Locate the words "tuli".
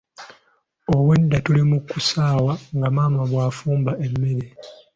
1.45-1.61